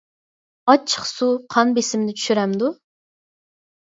ئاچچىق 0.71 1.03
سۇ 1.11 1.29
قان 1.55 1.75
بېسىمنى 1.77 2.17
چۈشۈرەمدۇ؟ 2.23 2.73